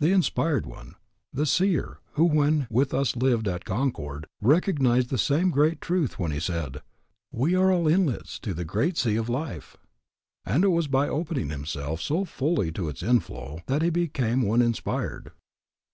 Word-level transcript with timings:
The 0.00 0.12
inspired 0.12 0.66
one, 0.66 0.96
the 1.32 1.46
seer 1.46 2.00
who 2.12 2.26
when 2.26 2.66
with 2.70 2.92
us 2.92 3.16
lived 3.16 3.48
at 3.48 3.64
Concord, 3.64 4.26
recognized 4.42 5.08
the 5.08 5.16
same 5.16 5.48
great 5.48 5.80
truth 5.80 6.18
when 6.18 6.30
he 6.30 6.40
said, 6.40 6.82
We 7.32 7.54
are 7.54 7.72
all 7.72 7.88
inlets 7.88 8.38
to 8.40 8.52
the 8.52 8.66
great 8.66 8.98
sea 8.98 9.16
of 9.16 9.30
life. 9.30 9.78
And 10.44 10.62
it 10.62 10.68
was 10.68 10.88
by 10.88 11.08
opening 11.08 11.48
himself 11.48 12.02
so 12.02 12.26
fully 12.26 12.70
to 12.72 12.90
its 12.90 13.02
inflow 13.02 13.62
that 13.64 13.80
he 13.80 13.88
became 13.88 14.42
one 14.42 14.60
inspired. 14.60 15.32